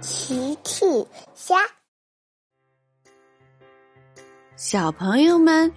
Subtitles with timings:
[0.00, 0.86] 奇趣
[1.34, 1.56] 虾，
[4.56, 5.70] 小朋友们，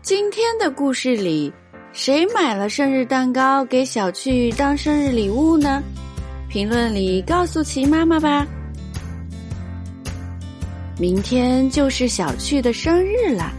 [0.00, 1.52] 今天的故事里，
[1.92, 5.82] 谁买了生日蛋糕给小趣当生日礼物呢？
[6.48, 8.46] 评论里告诉奇妈妈吧。
[10.98, 13.52] 明天就是小趣的生日了，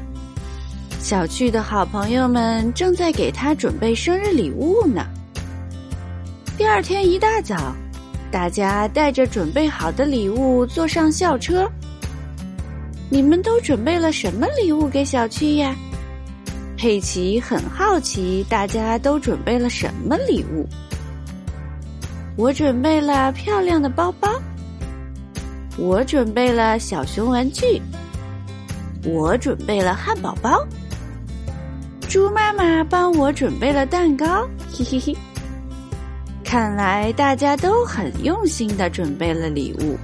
[1.00, 5.05] 小趣的好朋友们正在给他准备生日礼物呢。
[6.57, 7.76] 第二天一大早。
[8.32, 11.70] 大家带着准备好的礼物坐上校车。
[13.09, 15.76] 你们都准备了什么礼物给小趣呀？
[16.77, 20.67] 佩奇很好奇，大家都准备了什么礼物？
[22.38, 24.30] 我准备了漂亮的包包。
[25.77, 27.81] 我准备了小熊玩具。
[29.03, 30.66] 我准备了汉堡包。
[32.08, 35.17] 猪妈妈帮我准备了蛋糕，嘿嘿嘿。
[36.49, 39.95] 看来大家都很用心的准备了礼物。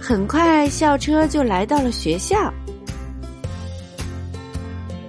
[0.00, 2.50] 很快，校车就来到了学校。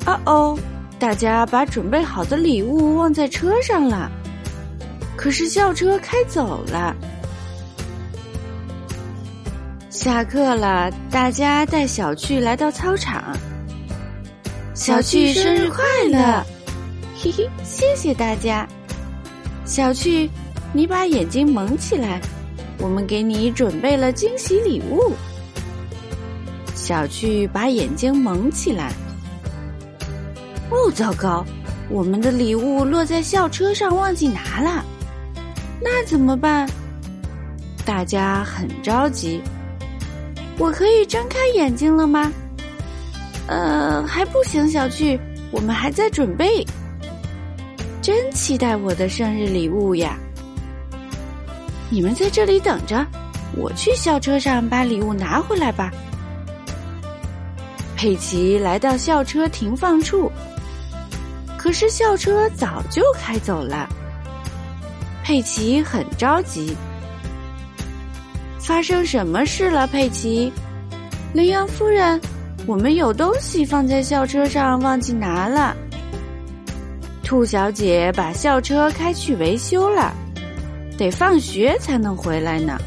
[0.06, 0.60] 哦哦，
[1.00, 4.12] 大家把准备好的礼物忘在车上了。
[5.16, 6.94] 可是校车开走了。
[9.90, 13.24] 下课了，大家带小趣来到操场。
[14.74, 16.44] 小趣生日快乐！
[17.16, 18.68] 嘿嘿，谢谢大家。
[19.66, 20.30] 小趣，
[20.74, 22.20] 你把眼睛蒙起来，
[22.80, 25.14] 我们给你准备了惊喜礼物。
[26.76, 28.92] 小趣把眼睛蒙起来。
[30.70, 31.46] 哦，糟糕，
[31.90, 34.84] 我们的礼物落在校车上，忘记拿了，
[35.82, 36.70] 那怎么办？
[37.86, 39.42] 大家很着急。
[40.58, 42.32] 我可以睁开眼睛了吗？
[43.48, 45.20] 呃，还不行，小趣，
[45.52, 46.66] 我们还在准备。
[48.04, 50.18] 真期待我的生日礼物呀！
[51.90, 53.06] 你们在这里等着，
[53.56, 55.90] 我去校车上把礼物拿回来吧。
[57.96, 60.30] 佩奇来到校车停放处，
[61.58, 63.88] 可是校车早就开走了。
[65.24, 66.76] 佩奇很着急，
[68.60, 69.88] 发生什么事了？
[69.88, 70.52] 佩奇，
[71.34, 72.20] 羚羊夫人，
[72.68, 75.74] 我们有东西放在校车上，忘记拿了。
[77.24, 80.14] 兔小姐把校车开去维修了，
[80.98, 82.78] 得放学才能回来呢。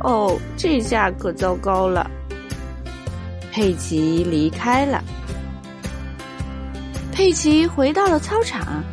[0.00, 2.10] 哦，这下可糟糕了。
[3.50, 5.02] 佩奇离开了。
[7.12, 8.84] 佩奇回到了操场。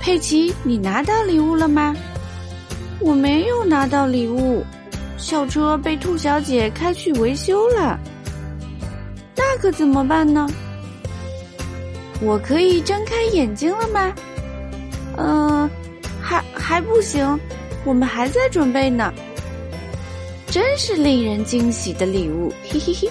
[0.00, 1.94] 佩奇，你拿到礼物了吗？
[3.00, 4.64] 我没有拿到礼物，
[5.18, 7.98] 校车被兔小姐开去维修了。
[9.36, 10.48] 那可怎么办呢？
[12.20, 14.14] 我可以睁开眼睛了吗？
[15.18, 15.70] 嗯，
[16.20, 17.38] 还还不行，
[17.84, 19.12] 我们还在准备呢。
[20.46, 23.10] 真是令人惊喜的礼物，嘿嘿嘿！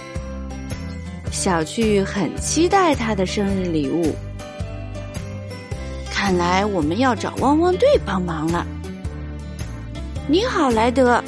[1.32, 4.16] 小趣很期待他的生日礼物。
[6.10, 8.66] 看来我们要找汪汪队帮忙了。
[10.28, 11.24] 你好，莱德，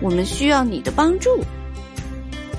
[0.00, 1.40] 我们需要你的帮助。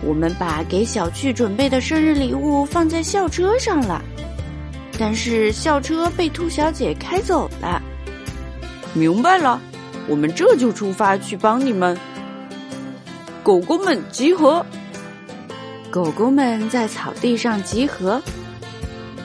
[0.02, 4.02] 我们把给小趣准备的生日礼物放在校车上了。
[5.00, 7.82] 但是校车被兔小姐开走了。
[8.94, 9.62] 明白了，
[10.10, 11.98] 我们这就出发去帮你们。
[13.42, 14.64] 狗狗们集合！
[15.90, 18.22] 狗狗们在草地上集合。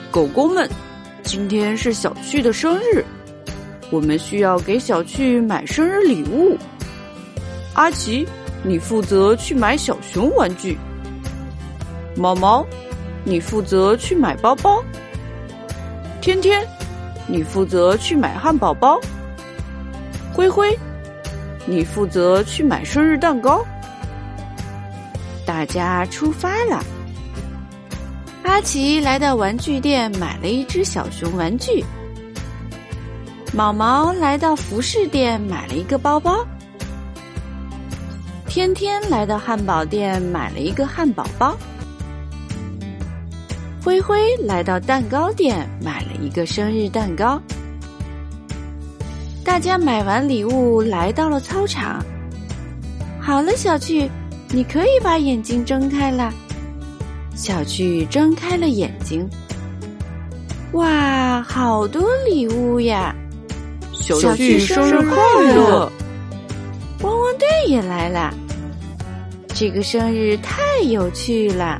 [0.09, 0.67] 狗狗们，
[1.23, 3.03] 今天是小趣的生日，
[3.91, 6.57] 我们需要给小趣买生日礼物。
[7.73, 8.25] 阿奇，
[8.63, 10.77] 你负责去买小熊玩具。
[12.15, 12.65] 毛毛，
[13.25, 14.81] 你负责去买包包。
[16.25, 16.67] 天天，
[17.27, 18.99] 你负责去买汉堡包。
[20.33, 20.75] 灰灰，
[21.67, 23.63] 你负责去买生日蛋糕。
[25.45, 26.83] 大家出发了。
[28.41, 31.85] 阿奇来到玩具店买了一只小熊玩具。
[33.53, 36.43] 毛毛来到服饰店买了一个包包。
[38.47, 41.55] 天天来到汉堡店买了一个汉堡包。
[43.85, 47.39] 灰灰来到蛋糕店，买了一个生日蛋糕。
[49.43, 52.03] 大家买完礼物，来到了操场。
[53.21, 54.09] 好了，小趣，
[54.49, 56.33] 你可以把眼睛睁开了。
[57.35, 59.29] 小趣睁开了眼睛。
[60.71, 63.15] 哇，好多礼物呀！
[63.93, 65.91] 小趣生日快乐！
[67.03, 68.33] 汪汪队也来了。
[69.53, 71.79] 这个生日太有趣了。